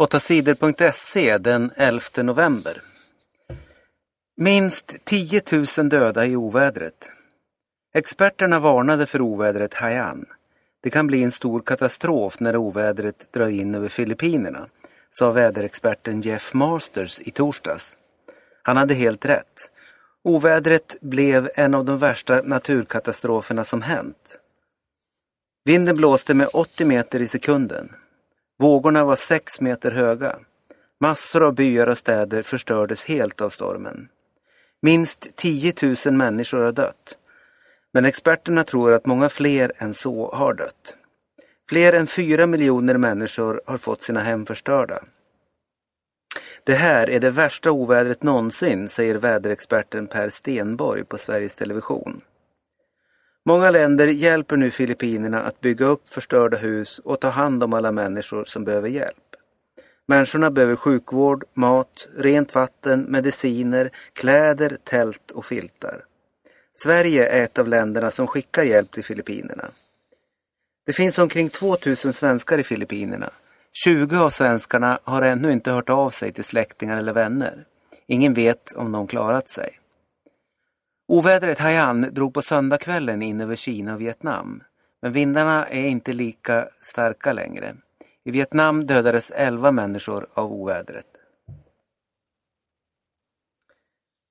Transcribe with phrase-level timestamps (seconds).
[0.00, 2.82] 8sidor.se den 11 november.
[4.36, 5.42] Minst 10
[5.78, 7.10] 000 döda i ovädret.
[7.94, 10.26] Experterna varnade för ovädret Haiyan.
[10.82, 14.66] Det kan bli en stor katastrof när ovädret drar in över Filippinerna,
[15.12, 17.96] sa väderexperten Jeff Masters i torsdags.
[18.62, 19.70] Han hade helt rätt.
[20.24, 24.38] Ovädret blev en av de värsta naturkatastroferna som hänt.
[25.64, 27.94] Vinden blåste med 80 meter i sekunden.
[28.60, 30.38] Vågorna var sex meter höga.
[31.00, 34.08] Massor av byar och städer förstördes helt av stormen.
[34.82, 35.72] Minst 10
[36.04, 37.18] 000 människor har dött.
[37.92, 40.96] Men experterna tror att många fler än så har dött.
[41.68, 45.02] Fler än fyra miljoner människor har fått sina hem förstörda.
[46.64, 52.20] Det här är det värsta ovädret någonsin, säger väderexperten Per Stenborg på Sveriges Television.
[53.50, 57.92] Många länder hjälper nu Filippinerna att bygga upp förstörda hus och ta hand om alla
[57.92, 59.36] människor som behöver hjälp.
[60.08, 66.04] Människorna behöver sjukvård, mat, rent vatten, mediciner, kläder, tält och filtar.
[66.82, 69.64] Sverige är ett av länderna som skickar hjälp till Filippinerna.
[70.86, 73.30] Det finns omkring 2000 svenskar i Filippinerna.
[73.84, 77.64] 20 av svenskarna har ännu inte hört av sig till släktingar eller vänner.
[78.06, 79.79] Ingen vet om de klarat sig.
[81.12, 84.62] Ovädret Haiyan drog på söndagskvällen in över Kina och Vietnam.
[85.02, 87.76] Men vindarna är inte lika starka längre.
[88.24, 91.06] I Vietnam dödades 11 människor av ovädret.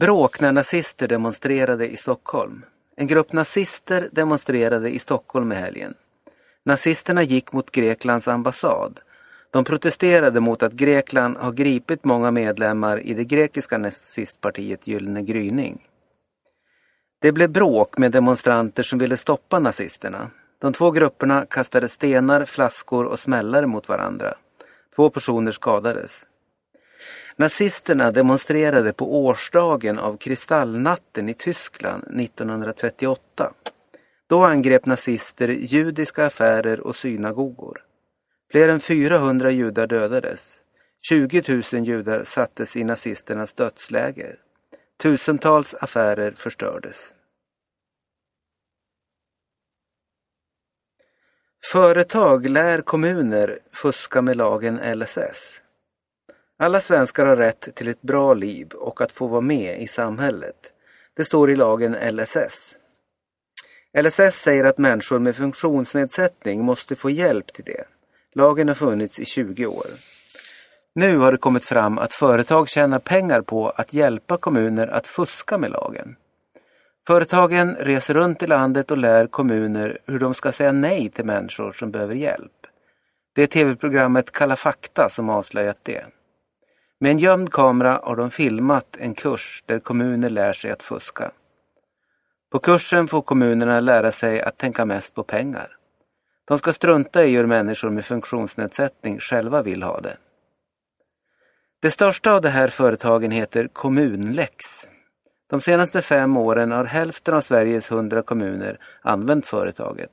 [0.00, 2.64] Bråk när nazister demonstrerade i Stockholm.
[2.96, 5.94] En grupp nazister demonstrerade i Stockholm i helgen.
[6.64, 9.00] Nazisterna gick mot Greklands ambassad.
[9.50, 15.86] De protesterade mot att Grekland har gripit många medlemmar i det grekiska nazistpartiet Gyllene gryning.
[17.22, 20.30] Det blev bråk med demonstranter som ville stoppa nazisterna.
[20.58, 24.34] De två grupperna kastade stenar, flaskor och smällare mot varandra.
[24.96, 26.26] Två personer skadades.
[27.36, 33.52] Nazisterna demonstrerade på årsdagen av kristallnatten i Tyskland 1938.
[34.26, 37.82] Då angrep nazister judiska affärer och synagogor.
[38.50, 40.56] Fler än 400 judar dödades.
[41.02, 44.36] 20 000 judar sattes i nazisternas dödsläger.
[45.02, 47.14] Tusentals affärer förstördes.
[51.72, 55.62] Företag lär kommuner fuska med lagen LSS.
[56.58, 60.72] Alla svenskar har rätt till ett bra liv och att få vara med i samhället.
[61.14, 62.76] Det står i lagen LSS.
[64.02, 67.84] LSS säger att människor med funktionsnedsättning måste få hjälp till det.
[68.34, 69.86] Lagen har funnits i 20 år.
[70.94, 75.58] Nu har det kommit fram att företag tjänar pengar på att hjälpa kommuner att fuska
[75.58, 76.16] med lagen.
[77.06, 81.72] Företagen reser runt i landet och lär kommuner hur de ska säga nej till människor
[81.72, 82.52] som behöver hjälp.
[83.34, 86.04] Det är tv-programmet Kalla fakta som avslöjat det.
[87.00, 91.30] Med en gömd kamera har de filmat en kurs där kommuner lär sig att fuska.
[92.52, 95.76] På kursen får kommunerna lära sig att tänka mest på pengar.
[96.44, 100.16] De ska strunta i hur människor med funktionsnedsättning själva vill ha det.
[101.82, 104.54] Det största av de här företagen heter Kommunlex.
[105.50, 110.10] De senaste fem åren har hälften av Sveriges hundra kommuner använt företaget.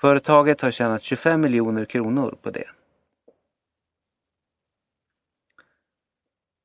[0.00, 2.64] Företaget har tjänat 25 miljoner kronor på det.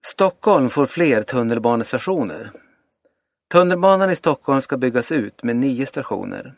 [0.06, 2.52] Stockholm får fler tunnelbanestationer.
[3.52, 6.56] Tunnelbanan i Stockholm ska byggas ut med nio stationer.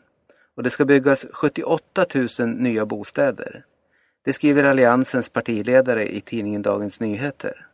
[0.56, 2.06] Och det ska byggas 78
[2.38, 3.64] 000 nya bostäder.
[4.24, 7.66] Det skriver Alliansens partiledare i tidningen Dagens Nyheter.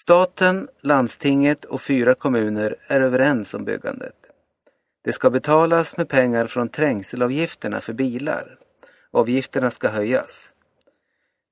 [0.00, 4.16] Staten, landstinget och fyra kommuner är överens om byggandet.
[5.04, 8.58] Det ska betalas med pengar från trängselavgifterna för bilar.
[9.10, 10.52] Avgifterna ska höjas.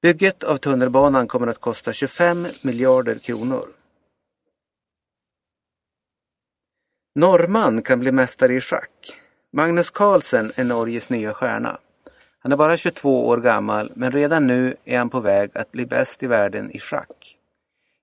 [0.02, 3.68] Bygget av tunnelbanan kommer att kosta 25 miljarder kronor.
[7.14, 9.20] Norrman kan bli mästare i schack.
[9.52, 11.78] Magnus Carlsen är Norges nya stjärna.
[12.42, 15.86] Han är bara 22 år gammal men redan nu är han på väg att bli
[15.86, 17.36] bäst i världen i schack.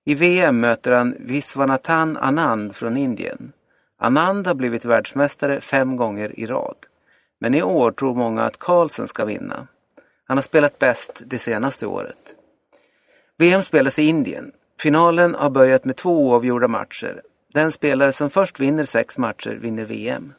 [0.04, 3.52] I VM möter han Viswanathan Anand från Indien.
[3.98, 6.76] Anand har blivit världsmästare fem gånger i rad.
[7.40, 9.66] Men i år tror många att Carlsen ska vinna.
[10.24, 12.34] Han har spelat bäst det senaste året.
[13.36, 14.52] VM spelas i Indien.
[14.80, 17.22] Finalen har börjat med två oavgjorda matcher.
[17.54, 20.32] Den spelare som först vinner sex matcher vinner VM.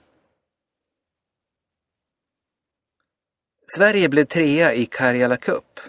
[3.76, 5.80] Sverige blev trea i Karjala Cup.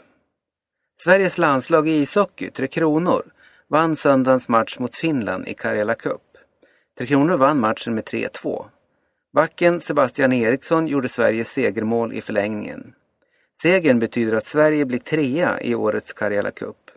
[1.04, 3.32] Sveriges landslag i ishockey, Tre Kronor,
[3.68, 6.22] vann söndagens match mot Finland i Karjala Cup.
[6.98, 8.64] Tre Kronor vann matchen med 3-2.
[9.34, 12.94] Backen Sebastian Eriksson gjorde Sveriges segermål i förlängningen.
[13.62, 16.90] Segern betyder att Sverige blir trea i årets Karjala Cup.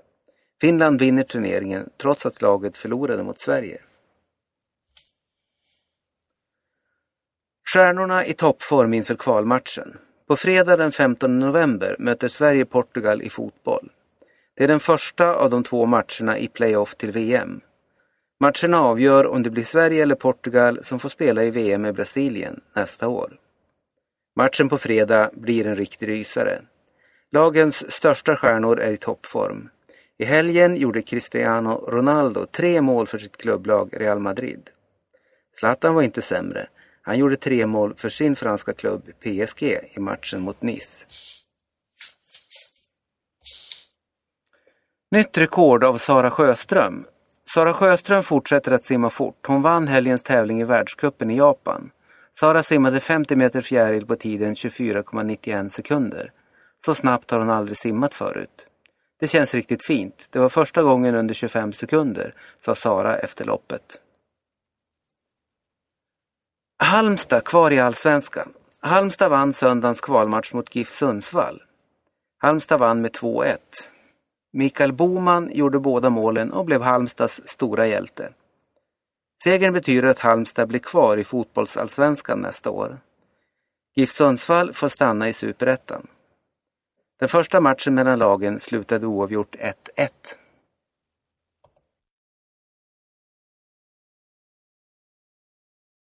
[0.62, 3.82] Finland vinner turneringen trots att laget förlorade mot Sverige.
[7.74, 9.98] Stjärnorna i toppform inför kvalmatchen.
[10.34, 13.90] På fredag den 15 november möter Sverige Portugal i fotboll.
[14.56, 17.62] Det är den första av de två matcherna i playoff till VM.
[18.40, 22.62] Matcherna avgör om det blir Sverige eller Portugal som får spela i VM i Brasilien
[22.76, 23.34] nästa år.
[24.36, 26.62] Matchen på fredag blir en riktig rysare.
[27.32, 29.70] Lagens största stjärnor är i toppform.
[30.18, 34.70] I helgen gjorde Cristiano Ronaldo tre mål för sitt klubblag Real Madrid.
[35.60, 36.68] Zlatan var inte sämre.
[37.06, 41.06] Han gjorde tre mål för sin franska klubb PSG i matchen mot Nice.
[45.12, 47.06] Nytt rekord av Sara Sjöström.
[47.54, 49.48] Sara Sjöström fortsätter att simma fort.
[49.48, 51.92] Hon vann helgens tävling i världscupen i Japan.
[52.40, 56.32] Sara simmade 50 meter fjäril på tiden 24,91 sekunder.
[56.86, 58.68] Så snabbt har hon aldrig simmat förut.
[59.20, 60.28] Det känns riktigt fint.
[60.30, 62.34] Det var första gången under 25 sekunder,
[62.66, 64.00] sa Sara efter loppet.
[66.84, 68.54] Halmstad kvar i Allsvenskan.
[68.80, 71.62] Halmstad vann söndagens kvalmatch mot GIF Sundsvall.
[72.38, 73.58] Halmstad vann med 2-1.
[74.54, 78.34] Mikael Boman gjorde båda målen och blev Halmstads stora hjälte.
[79.44, 83.00] Segern betyder att Halmstad blir kvar i fotbollsallsvenskan nästa år.
[83.96, 86.08] GIF Sundsvall får stanna i superettan.
[87.20, 90.10] Den första matchen mellan lagen slutade oavgjort 1-1.